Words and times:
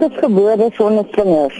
ek 0.00 0.12
is 0.12 0.20
gebore 0.22 0.70
sonder 0.72 1.04
vingers. 1.12 1.56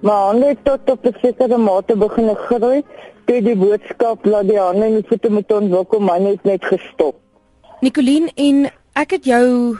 Maar 0.00 0.20
hande 0.30 0.46
het 0.46 0.64
tot 0.64 0.90
op 0.90 1.04
'n 1.04 1.14
sekere 1.20 1.58
mate 1.58 1.96
begin 1.96 2.34
groei. 2.34 2.82
Toe 3.24 3.42
die 3.42 3.56
boodskap 3.56 4.24
laat 4.24 4.48
die 4.48 4.58
hande 4.58 4.84
en 4.84 4.94
die 4.94 5.04
voete 5.08 5.30
moet 5.30 5.52
ontwikkel, 5.52 6.00
maar 6.00 6.20
net 6.20 6.44
net 6.44 6.64
gestop. 6.64 7.14
Nicoline 7.80 8.30
en 8.34 8.70
ek 8.92 9.10
het 9.10 9.24
jou 9.24 9.76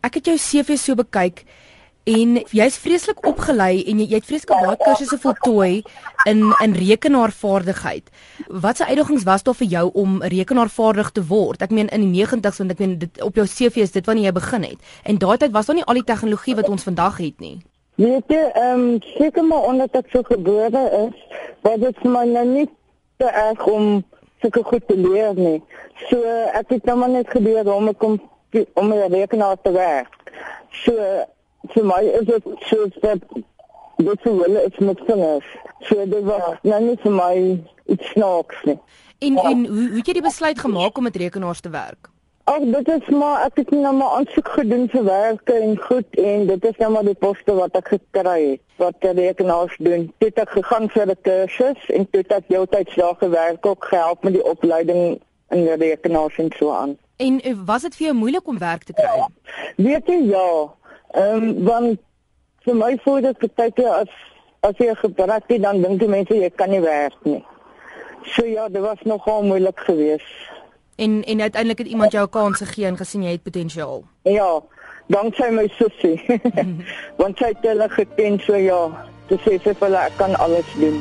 ek 0.00 0.14
het 0.14 0.26
jou 0.26 0.36
CV 0.36 0.76
so 0.76 0.94
bekyk 0.94 1.44
en 2.06 2.36
jy's 2.54 2.76
vreeslik 2.78 3.24
opgelei 3.26 3.80
en 3.90 3.98
jy, 3.98 4.06
jy 4.12 4.20
het 4.20 4.26
vreeslik 4.28 4.52
baie 4.52 4.76
kursusse 4.78 5.18
voltooi 5.18 5.82
in 6.30 6.44
in 6.62 6.76
rekenaarvaardigheid. 6.78 8.10
Wat 8.46 8.78
se 8.78 8.86
uitdagings 8.86 9.26
was 9.26 9.42
daar 9.42 9.58
vir 9.58 9.66
jou 9.72 9.90
om 9.94 10.20
rekenaarvaardig 10.22 11.10
te 11.10 11.24
word? 11.26 11.62
Ek 11.66 11.74
meen 11.74 11.90
in 11.90 12.06
die 12.06 12.22
90's 12.22 12.62
want 12.62 12.76
ek 12.76 12.82
meen 12.84 12.98
dit 13.02 13.22
op 13.26 13.34
jou 13.34 13.46
CV 13.50 13.82
is 13.82 13.94
dit 13.96 14.06
wanneer 14.06 14.30
jy 14.30 14.36
begin 14.38 14.68
het. 14.70 14.94
En 15.02 15.18
daai 15.18 15.36
tyd 15.42 15.54
was 15.56 15.66
daar 15.66 15.80
nie 15.80 15.86
al 15.86 15.98
die 15.98 16.06
tegnologie 16.06 16.54
wat 16.54 16.70
ons 16.70 16.86
vandag 16.86 17.18
het 17.18 17.42
nie. 17.42 17.58
Weet 17.98 18.30
jy, 18.30 18.42
ehm 18.54 18.98
seker 19.16 19.44
maar 19.44 19.66
omdat 19.66 19.98
ek 19.98 20.10
so 20.12 20.22
gebore 20.22 20.82
is, 21.02 21.38
was 21.66 21.78
dit 21.80 22.04
my 22.04 22.26
nou 22.28 22.46
nie 22.46 22.66
te 23.18 23.26
erg 23.26 23.66
om 23.66 24.04
sulke 24.44 24.62
goed 24.62 24.86
te 24.86 24.96
leer 24.96 25.34
nie. 25.34 25.62
So 26.06 26.22
ek 26.54 26.70
het 26.76 26.84
nou 26.86 27.00
maar 27.02 27.14
net 27.18 27.30
gebeur 27.34 27.66
om 27.74 27.90
om 27.98 28.20
om 28.74 28.92
'n 28.92 29.08
rekenaar 29.12 29.56
te 29.62 29.72
werk. 29.72 30.12
So 30.70 30.92
vir 31.74 31.84
my 31.84 32.02
is 32.20 32.26
dit 32.26 32.42
so 32.70 32.88
dat 33.00 33.18
dit 33.96 34.20
vir 34.22 34.42
hulle 34.42 34.64
is 34.68 34.78
met 34.78 35.00
vingers. 35.06 35.48
So 35.88 36.04
dit 36.04 36.24
was 36.24 36.58
nou 36.62 36.80
nie 36.80 36.96
vir 37.02 37.12
my 37.12 37.34
iets 37.86 38.10
snaaks 38.12 38.62
nie. 38.64 38.78
En 39.18 39.38
en 39.38 39.64
hoe 39.66 39.88
hoe 39.88 39.96
het 39.96 40.06
jy 40.06 40.18
die 40.18 40.28
besluit 40.28 40.58
gemaak 40.58 40.98
om 40.98 41.08
met 41.08 41.16
rekenaars 41.16 41.60
te 41.60 41.70
werk? 41.70 42.10
Ag 42.46 42.62
dit 42.62 42.88
is 42.88 43.08
maar 43.08 43.44
ek 43.46 43.56
het 43.62 43.70
nou 43.74 43.94
maar 43.96 44.18
aansoek 44.20 44.48
gedoen 44.48 44.84
vir 44.92 45.04
werk 45.04 45.50
en 45.50 45.78
goed 45.82 46.20
en 46.22 46.46
dit 46.46 46.64
is 46.64 46.76
nou 46.82 46.90
maar 46.94 47.08
die 47.08 47.18
poste 47.18 47.54
wat 47.54 47.78
ek 47.80 47.88
gekry 47.94 48.36
het 48.42 48.62
wat 48.76 49.00
die 49.00 49.14
rekenaars 49.16 49.76
doen. 49.78 50.12
Dit 50.18 50.36
het 50.38 50.52
gegaan 50.52 50.90
vir 50.92 51.10
'n 51.10 51.16
kursus 51.22 51.88
en 51.88 52.06
dit 52.10 52.32
het 52.32 52.44
jou 52.48 52.66
tyd 52.66 52.94
daar 52.94 53.16
gewerk 53.18 53.66
ook 53.66 53.84
gehelp 53.84 54.22
met 54.22 54.32
die 54.32 54.44
opleiding 54.44 55.20
in 55.50 55.64
die 55.64 55.76
rekenaars 55.76 56.38
en 56.38 56.52
so 56.58 56.70
aan. 56.70 56.96
En 57.16 57.40
eh, 57.40 57.54
was 57.64 57.82
dit 57.82 57.96
vir 57.96 58.06
jou 58.06 58.16
moeilik 58.16 58.48
om 58.48 58.58
werk 58.58 58.82
te 58.84 58.92
kry? 58.92 59.26
Weet 59.76 60.06
jy 60.06 60.18
ja, 60.28 60.74
Ehm 61.16 61.42
um, 61.42 61.64
want 61.64 62.00
vir 62.66 62.74
my 62.76 62.96
voel 63.04 63.22
dit 63.24 63.44
baie 63.56 63.72
keer 63.72 63.92
as 64.02 64.12
as 64.66 64.80
jy 64.82 64.94
gebrek 65.00 65.48
het 65.48 65.62
dan 65.62 65.80
dink 65.80 66.00
die 66.02 66.10
mense 66.10 66.36
jy 66.36 66.50
kan 66.50 66.70
nie 66.70 66.82
werk 66.84 67.16
nie. 67.24 67.40
So 68.34 68.44
ja, 68.44 68.68
dit 68.68 68.82
was 68.82 69.00
nogal 69.04 69.42
moeilik 69.46 69.80
geweest. 69.88 70.52
En 70.96 71.22
en 71.24 71.40
uiteindelik 71.40 71.78
het 71.78 71.88
iemand 71.88 72.12
jou 72.12 72.28
kans 72.28 72.60
gegee 72.60 72.86
en 72.86 72.96
gesien 72.96 73.22
jy 73.22 73.36
het 73.36 73.42
potensiaal. 73.42 74.02
Ja, 74.22 74.60
danksy 75.06 75.50
my 75.56 75.68
sussie. 75.78 76.20
want 77.20 77.38
sy 77.38 77.52
het 77.54 77.68
hulle 77.70 77.88
geken 77.88 78.40
so 78.44 78.56
ja, 78.60 78.80
dis 79.28 79.40
sê 79.46 79.56
sy 79.56 79.72
vir 79.72 79.88
hulle 79.88 80.08
ek 80.10 80.18
kan 80.20 80.36
alles 80.36 80.74
doen. 80.80 81.00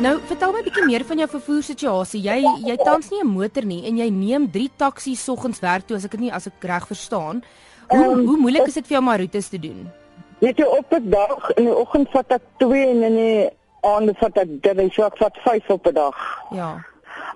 Nou, 0.00 0.14
vertel 0.24 0.52
my 0.52 0.60
'n 0.60 0.64
bietjie 0.64 0.84
meer 0.86 1.04
van 1.04 1.18
jou 1.18 1.28
vervoer 1.28 1.62
situasie. 1.62 2.20
Jy 2.22 2.40
jy 2.64 2.76
tans 2.76 3.10
nie 3.10 3.20
'n 3.20 3.26
motor 3.26 3.64
nie 3.64 3.86
en 3.86 3.96
jy 3.98 4.08
neem 4.08 4.50
3 4.50 4.70
taksies 4.76 5.24
soggens 5.24 5.60
werk 5.60 5.86
toe 5.86 5.96
as 5.96 6.04
ek 6.04 6.10
dit 6.10 6.20
nie 6.20 6.32
as 6.32 6.46
ek 6.46 6.52
reg 6.60 6.86
verstaan. 6.86 7.42
Hoe 7.88 8.04
um, 8.04 8.26
hoe 8.26 8.36
moeilik 8.36 8.66
is 8.66 8.74
dit 8.74 8.86
vir 8.86 8.96
jou 8.96 9.02
om 9.02 9.16
roetes 9.16 9.48
te 9.48 9.58
doen? 9.58 9.92
Weet 10.38 10.56
jy 10.56 10.64
op 10.64 10.92
'n 10.92 11.10
dag 11.10 11.50
in 11.56 11.64
die 11.64 11.76
oggend 11.76 12.08
vat 12.10 12.32
ek 12.32 12.42
2 12.56 12.86
en 12.88 13.02
in 13.02 13.14
die 13.14 13.50
aand 13.82 14.18
vat 14.18 14.36
ek 14.38 14.48
3, 14.62 14.90
so 14.90 15.02
ek 15.02 15.16
vat 15.18 15.36
5 15.44 15.70
op 15.70 15.86
'n 15.86 15.94
dag. 15.94 16.16
Ja. 16.50 16.84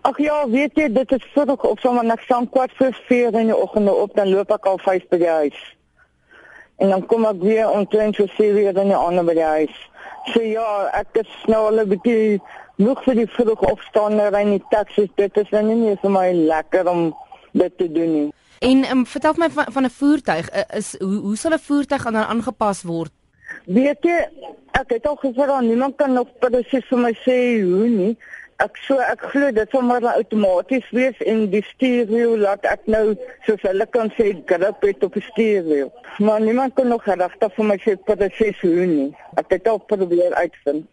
Ag 0.02 0.18
ja, 0.18 0.48
weet 0.48 0.72
jy, 0.74 0.88
dit 0.92 1.12
is 1.12 1.24
vroeg 1.34 1.64
op 1.64 1.78
sommer 1.78 2.04
net 2.04 2.20
staan 2.20 2.48
kwart 2.48 2.72
voor 2.76 2.96
4 3.08 3.34
in 3.34 3.46
die 3.46 3.56
oggend 3.56 3.90
op, 3.90 4.14
dan 4.16 4.28
loop 4.28 4.50
ek 4.50 4.66
al 4.66 4.78
5 4.78 5.08
by 5.08 5.18
die 5.18 5.28
huis. 5.28 5.76
En 6.78 6.88
dan 6.88 7.06
kom 7.06 7.24
ek 7.24 7.40
weer 7.40 7.70
om 7.70 7.86
20 7.88 8.16
so 8.16 8.26
7 8.36 8.76
in 8.76 8.88
die 8.88 8.96
aand 8.96 9.26
by 9.26 9.34
die 9.34 9.42
huis. 9.42 9.90
So 10.32 10.40
ja, 10.42 10.88
ek 10.92 11.20
is 11.24 11.32
nou 11.46 11.66
al 11.68 11.80
'n 11.80 11.88
bietjie 11.88 12.40
nog 12.76 13.02
vir 13.04 13.14
die 13.14 13.26
vroeg 13.26 13.60
opstaan 13.60 14.20
en 14.20 14.32
ry 14.32 14.40
in 14.40 14.56
die 14.56 14.66
taxi. 14.70 15.10
Dit 15.16 15.36
is 15.36 15.50
nou 15.50 15.62
nie 15.62 15.76
meer 15.76 15.98
vir 16.02 16.10
my 16.10 16.32
lekker 16.32 16.88
om 16.88 17.14
dit 17.52 17.78
te 17.78 17.92
doen 17.92 18.12
nie. 18.12 18.32
En 18.58 18.90
um, 18.90 19.06
vertel 19.06 19.34
my 19.36 19.50
van 19.50 19.66
van 19.68 19.84
'n 19.84 19.90
voertuig. 19.90 20.50
Is 20.74 20.94
hoe 20.98 21.20
hoe 21.26 21.36
sal 21.36 21.52
'n 21.52 21.58
voertuig 21.58 22.06
aan 22.06 22.16
aangepas 22.16 22.82
word? 22.82 23.12
Weet 23.66 24.02
jy, 24.02 24.18
ek 24.72 24.90
het 24.90 25.06
al 25.06 25.16
gesê 25.16 25.46
dat 25.46 25.60
niemand 25.60 25.96
kan 25.96 26.12
nog 26.12 26.28
presies 26.38 26.86
vir 26.88 26.98
my 26.98 27.12
sê 27.26 27.38
hoe 27.62 27.88
nie. 27.88 28.16
Ek 28.62 28.76
so 28.86 28.98
ek 29.02 29.22
glo 29.32 29.50
dit 29.50 29.70
sal 29.70 29.82
maar 29.82 30.04
outomaties 30.14 30.86
wees 30.94 31.18
en 31.26 31.48
die 31.50 31.62
stuurwiel 31.66 32.36
laat 32.38 32.66
ek 32.70 32.86
nou 32.86 33.16
soos 33.46 33.62
hulle 33.66 33.86
kan 33.96 34.12
sê 34.14 34.30
grip 34.46 34.86
het 34.86 35.02
op 35.02 35.16
die 35.18 35.24
stuurwiel. 35.30 35.90
Maar 36.18 36.40
niemand 36.40 36.74
kan 36.74 36.88
nog 36.88 37.04
regtig 37.04 37.54
vir 37.56 37.68
my 37.70 37.78
sê 37.82 37.96
presies 38.06 38.60
hoe 38.62 38.86
nie. 38.86 39.10
Ek 39.40 39.50
het 39.50 39.66
al 39.68 39.78
probeer 39.78 40.34
uitvind. 40.34 40.86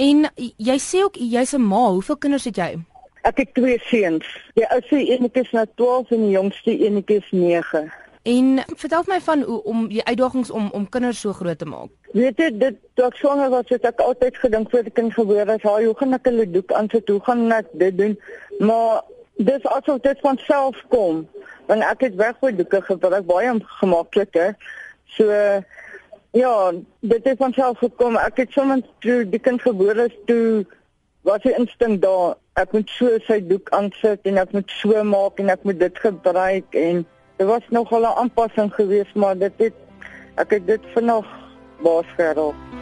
En 0.00 0.24
jy 0.56 0.78
sê 0.80 1.04
ook 1.04 1.20
jy's 1.20 1.52
'n 1.54 1.60
ma, 1.60 1.90
hoeveel 1.90 2.16
kinders 2.16 2.44
het 2.44 2.56
jy? 2.56 2.78
Ek 3.22 3.36
het 3.36 3.54
twee 3.54 3.78
seuns. 3.78 4.26
Die 4.54 4.66
oudste 4.66 4.96
eenetjie 4.96 5.42
is 5.42 5.52
nou 5.52 5.66
12 5.74 6.10
en 6.10 6.22
die 6.24 6.30
jongste 6.30 6.78
eenetjie 6.78 7.16
is 7.16 7.30
9. 7.30 7.92
En 8.22 8.62
vertel 8.76 9.02
my 9.06 9.20
van 9.20 9.42
hoe 9.42 9.62
om 9.62 9.88
die 9.88 10.04
uitdagings 10.04 10.50
om 10.50 10.68
om 10.70 10.88
kinders 10.88 11.20
so 11.20 11.32
groot 11.32 11.58
te 11.58 11.66
maak. 11.66 11.90
Weet 12.12 12.38
jy 12.38 12.50
dit 12.58 12.76
dalk 12.94 13.16
swanger 13.18 13.50
was 13.50 13.68
het 13.68 13.84
ek 13.88 14.00
altyd 14.00 14.36
gedink 14.36 14.70
voor 14.70 14.82
die 14.86 14.94
kind 14.94 15.14
gebore 15.14 15.54
is, 15.54 15.62
"Haai, 15.62 15.84
hoe 15.84 15.96
gaan 15.96 16.14
ek 16.14 16.24
hulle 16.30 16.50
doek 16.50 16.72
aan 16.72 16.88
sit? 16.90 17.08
Hoe 17.08 17.20
gaan 17.20 17.52
ek 17.52 17.66
dit 17.72 17.98
doen?" 17.98 18.18
Maar 18.58 19.02
dis 19.36 19.64
asof 19.64 20.00
dit 20.00 20.20
van 20.20 20.38
self 20.38 20.84
kom. 20.88 21.28
Want 21.66 21.82
ek 21.82 22.00
het 22.00 22.14
weggooi 22.14 22.56
doeke 22.56 22.82
gebruik 22.82 23.26
baie 23.26 23.60
gemakliker. 23.80 24.56
So 25.04 25.24
Ja, 26.32 26.72
dit 27.00 27.24
het 27.24 27.36
van 27.36 27.52
self 27.52 27.78
gekom. 27.78 28.16
Ek 28.16 28.38
het 28.40 28.54
sommer 28.56 28.80
toe 29.04 29.18
die 29.28 29.40
kind 29.40 29.60
gebore 29.60 30.06
is 30.08 30.14
toe 30.24 30.64
was 31.28 31.42
die 31.44 31.52
instink 31.52 32.00
daar. 32.00 32.38
Ek 32.56 32.72
moet 32.72 32.88
so 32.88 33.18
sy 33.26 33.36
doek 33.44 33.68
aansit 33.76 34.24
en 34.28 34.40
ek 34.40 34.54
moet 34.56 34.72
so 34.78 35.02
maak 35.04 35.42
en 35.44 35.52
ek 35.52 35.66
moet 35.68 35.76
dit 35.80 36.00
gebruik 36.00 36.78
en 36.80 37.02
dit 37.42 37.50
was 37.50 37.66
nog 37.68 37.90
'n 37.90 38.04
aanpassing 38.04 38.74
geweest, 38.74 39.14
maar 39.14 39.38
dit 39.38 39.52
het 39.56 39.72
ek 40.34 40.50
het 40.50 40.66
dit 40.66 40.80
vanaand 40.94 41.26
baas 41.82 42.06
geraak. 42.16 42.81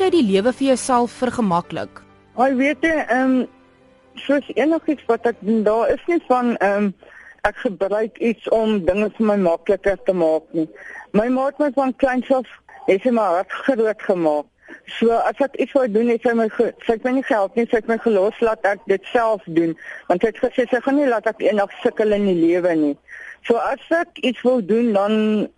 Jy 0.00 0.10
die 0.14 0.24
lewe 0.26 0.52
vir 0.52 0.68
jouself 0.72 1.14
vergemaklik? 1.22 2.02
Ai 2.36 2.54
weet 2.54 2.84
jy, 2.84 2.94
ehm 3.06 3.36
um, 3.36 3.46
soos 4.26 4.48
enigiets 4.56 5.04
wat 5.10 5.26
ek 5.28 5.38
doen, 5.44 5.62
daar 5.66 5.92
is 5.92 6.02
nie 6.10 6.20
van 6.28 6.56
ehm 6.56 6.88
um, 6.88 6.94
ek 7.46 7.60
gebruik 7.62 8.18
iets 8.18 8.48
om 8.50 8.80
dinge 8.84 9.08
vir 9.16 9.26
my 9.28 9.36
makliker 9.38 9.98
te 10.04 10.12
maak 10.12 10.46
nie. 10.56 10.66
My 11.14 11.28
ma 11.30 11.46
het 11.46 11.60
my 11.62 11.70
van 11.76 11.94
kleins 12.02 12.30
af 12.34 12.48
het 12.88 13.02
sy 13.02 13.12
maar 13.14 13.40
hart 13.40 13.52
groot 13.66 14.02
gemaak. 14.08 14.46
So 14.98 15.14
as 15.14 15.38
ek 15.42 15.56
iets 15.62 15.74
wou 15.76 15.86
doen, 15.90 16.10
het 16.10 16.26
sy 16.26 16.34
my 16.38 16.46
sy 16.56 16.72
het 16.88 17.06
my 17.06 17.16
nie 17.18 17.26
gehelp 17.26 17.56
nie, 17.58 17.66
sy 17.70 17.80
het 17.80 17.90
my 17.90 17.98
gelos 18.02 18.38
laat 18.42 18.66
ek 18.66 18.82
dit 18.90 19.10
self 19.12 19.46
doen, 19.58 19.74
want 20.10 20.22
sy 20.22 20.32
het 20.32 20.42
gesê 20.42 20.66
sy 20.70 20.80
gaan 20.82 20.98
nie 20.98 21.08
laat 21.10 21.26
ek 21.30 21.42
eendag 21.44 21.72
sukkel 21.82 22.14
in 22.16 22.26
die 22.30 22.38
lewe 22.40 22.74
nie. 22.78 22.94
So 23.46 23.54
as 23.62 23.82
ek 23.94 24.18
iets 24.26 24.42
wil 24.42 24.58
doen 24.66 24.92
dan 24.92 25.12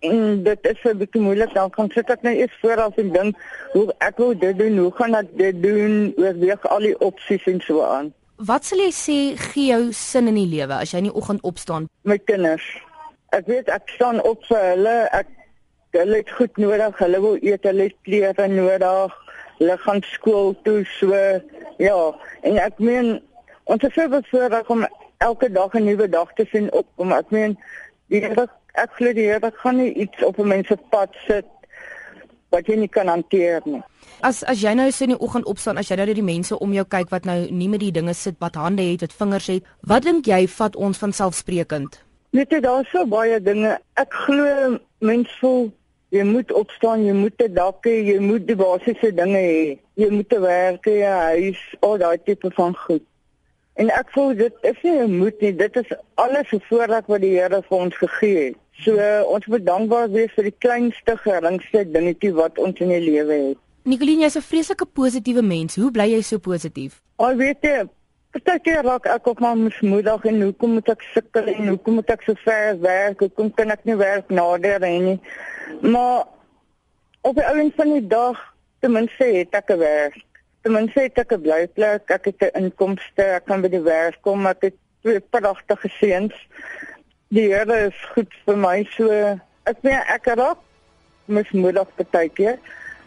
en 0.05 0.43
dit 0.43 0.67
is 0.71 0.81
'n 0.85 0.97
bietjie 0.97 1.21
moeilik 1.21 1.53
dan 1.53 1.69
kan 1.69 1.89
sit 1.89 2.09
ek 2.09 2.21
net 2.21 2.23
nou 2.23 2.35
eers 2.41 2.57
voor 2.61 2.81
af 2.81 2.97
en 2.97 3.11
dink 3.11 3.35
hoe 3.73 3.93
ek 3.97 4.17
wil 4.17 4.37
dit 4.37 4.57
doen, 4.57 4.77
hoe 4.77 4.91
gaan 4.91 5.15
ek 5.15 5.37
dit 5.37 5.63
doen, 5.63 6.13
oorweeg 6.17 6.67
al 6.69 6.79
die 6.79 6.99
opsies 6.99 7.45
en 7.45 7.61
so 7.61 7.81
aan. 7.81 8.13
Wat 8.37 8.65
sal 8.65 8.77
jy 8.77 8.91
sê 8.91 9.17
gee 9.35 9.73
jou 9.73 9.91
sin 9.91 10.27
in 10.27 10.35
die 10.35 10.47
lewe 10.47 10.73
as 10.73 10.91
jy 10.91 10.97
in 10.97 11.09
die 11.09 11.15
oggend 11.15 11.41
opstaan? 11.41 11.89
My 12.03 12.17
kinders. 12.17 12.63
Ek 13.29 13.47
weet 13.47 13.69
ek 13.69 13.89
staan 13.89 14.21
op 14.21 14.45
vir 14.45 14.61
hulle. 14.69 15.09
Ek 15.11 15.27
hulle 15.91 16.15
het 16.15 16.29
goed 16.29 16.57
nodig. 16.57 16.97
Hulle 16.97 17.21
wil 17.21 17.37
eet, 17.41 17.63
hulle 17.63 17.89
het 17.89 17.97
klere 18.03 18.47
nodig. 18.47 19.17
Hulle 19.57 19.77
gaan 19.77 20.01
skool 20.01 20.55
toe 20.63 20.85
so 20.85 21.11
ja, 21.77 21.97
en 22.41 22.57
ek 22.57 22.79
meen 22.79 23.21
ons 23.63 23.83
is 23.83 23.93
so 23.93 24.07
bevoorreg 24.07 24.69
om 24.69 24.85
elke 25.19 25.51
dag 25.51 25.73
'n 25.73 25.83
nuwe 25.83 26.09
dag 26.09 26.33
te 26.33 26.45
sien 26.51 26.73
op 26.73 26.87
om 26.95 27.11
ek 27.11 27.29
meen 27.29 27.57
die 28.07 28.21
Here 28.21 28.47
ek 28.73 28.91
glo 28.97 29.13
die 29.13 29.27
Here 29.27 29.51
gaan 29.55 29.77
nie 29.77 29.93
iets 29.93 30.23
op 30.23 30.39
'n 30.39 30.47
mens 30.47 30.67
se 30.67 30.77
pad 30.89 31.09
sit 31.27 31.45
wat 32.49 32.67
jy 32.67 32.75
nie 32.75 32.87
kan 32.87 33.07
hanteer 33.07 33.61
nie. 33.65 33.81
As 34.21 34.43
as 34.43 34.61
jy 34.61 34.73
nou 34.73 34.91
so 34.91 35.03
in 35.03 35.09
die 35.09 35.19
oggend 35.19 35.45
opstaan, 35.45 35.77
as 35.77 35.87
jy 35.87 35.95
nou 35.95 36.05
net 36.05 36.15
die 36.15 36.23
mense 36.23 36.59
om 36.59 36.73
jou 36.73 36.85
kyk 36.85 37.09
wat 37.09 37.25
nou 37.25 37.51
nie 37.51 37.69
met 37.69 37.79
die 37.79 37.91
dinge 37.91 38.13
sit 38.13 38.35
wat 38.39 38.55
hande 38.55 38.81
het, 38.81 39.01
wat 39.01 39.13
vingers 39.13 39.47
het, 39.47 39.63
wat 39.81 40.03
dink 40.03 40.25
jy 40.25 40.47
vat 40.47 40.75
ons 40.75 40.97
van 40.97 41.11
selfsprekend? 41.11 42.03
Net 42.31 42.49
daar 42.49 42.85
so 42.85 43.05
baie 43.05 43.41
dinge. 43.41 43.77
Ek 43.93 44.13
glo 44.13 44.79
mense 44.99 45.37
voel 45.39 45.71
jy 46.09 46.23
moet 46.23 46.51
opstaan, 46.51 47.05
jy 47.05 47.13
moet 47.13 47.41
'n 47.41 47.53
dak 47.53 47.85
hê, 47.85 48.01
jy 48.03 48.19
moet 48.19 48.47
die 48.47 48.55
basiese 48.55 49.11
dinge 49.11 49.37
hê. 49.37 49.77
Jy 49.95 50.09
moet 50.09 50.31
werk, 50.39 50.85
jy 50.85 51.03
huis, 51.03 51.75
al 51.81 51.97
daai 51.97 52.17
tipe 52.23 52.51
van 52.51 52.75
goed. 52.75 53.03
En 53.73 53.89
ek 53.89 54.09
voel 54.11 54.35
dit 54.35 54.53
is 54.61 54.81
nie 54.83 54.97
'n 54.99 55.17
moet 55.17 55.41
nie, 55.41 55.55
dit 55.55 55.75
is 55.75 55.89
alles 56.15 56.51
'n 56.51 56.61
voorreg 56.69 57.05
wat 57.05 57.21
die 57.21 57.39
Here 57.39 57.61
vir 57.61 57.77
ons 57.77 57.95
gegee 57.97 58.45
het. 58.45 58.55
So 58.83 58.95
ons 59.27 59.45
moet 59.45 59.65
dankbaar 59.65 60.09
wees 60.11 60.31
vir 60.35 60.43
die 60.43 60.57
kleinste 60.57 61.17
geringste 61.17 61.91
dingetjie 61.91 62.33
wat 62.33 62.57
ons 62.57 62.79
in 62.79 62.89
die 62.89 62.99
lewe 62.99 63.33
het. 63.33 63.57
Nicoline, 63.83 64.21
jy's 64.21 64.35
'n 64.35 64.41
vreeslike 64.41 64.85
positiewe 64.85 65.41
mens. 65.41 65.75
Hoe 65.75 65.91
bly 65.91 66.07
jy 66.11 66.21
so 66.21 66.37
positief? 66.37 67.01
Al 67.15 67.35
weet 67.35 67.57
jy, 67.61 67.87
partykeer 68.31 68.83
raak 68.83 69.05
ek 69.05 69.27
op 69.27 69.39
my 69.39 69.53
moedsmoedig 69.55 70.25
en 70.25 70.41
hoekom 70.41 70.73
moet 70.77 70.89
ek 70.89 71.01
sukkel 71.13 71.47
en 71.47 71.67
hoekom 71.67 71.93
moet 71.93 72.09
ek 72.09 72.21
so 72.21 72.33
ver 72.43 72.79
werk? 72.79 73.19
Hoekom 73.19 73.53
kan 73.53 73.71
ek 73.71 73.83
nie 73.83 73.95
werk 73.95 74.29
nader 74.29 74.79
nie? 74.79 75.19
Maar 75.81 76.27
op 77.21 77.35
die 77.35 77.45
ouens 77.45 77.75
van 77.75 77.93
die 77.93 78.07
dag, 78.07 78.37
ten 78.79 78.91
minste 78.91 79.23
het 79.23 79.55
ek 79.55 79.71
'n 79.71 79.77
werk. 79.77 80.28
Ten 80.61 80.71
minste 80.75 81.01
het 81.01 81.17
ek 81.17 81.33
'n 81.33 81.41
blyplek, 81.41 82.09
ek 82.09 82.25
het 82.25 82.41
'n 82.41 82.63
inkomste, 82.63 83.23
ek 83.23 83.45
kan 83.45 83.61
by 83.61 83.69
die 83.69 83.81
werk 83.83 84.17
kom, 84.21 84.47
ek 84.47 84.61
het 84.61 84.75
twee 85.01 85.19
pragtige 85.19 85.89
seuns. 85.89 86.35
Die 87.29 87.47
Here 87.53 87.87
is 87.87 87.95
goed 88.13 88.33
vir 88.45 88.57
my 88.57 88.87
so. 88.95 89.09
Ek 89.63 89.77
weet 89.81 90.03
ek 90.07 90.25
raak 90.25 90.57
mismoedig 91.25 91.87
partykeer. 91.95 92.57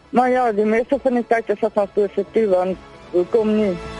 Maar 0.09 0.29
ja, 0.29 0.51
die 0.51 0.65
meeste 0.65 0.99
van 0.99 1.13
die 1.13 1.27
tyd 1.27 1.49
is 1.49 1.59
dit 1.59 1.93
positief 1.93 2.49
want 2.49 2.77
hoekom 3.11 3.55
nie? 3.55 3.92